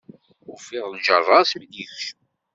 Ufiɣ 0.51 0.85
lǧerra-s 0.95 1.51
mi 1.59 1.65
d-yekcem. 1.71 2.19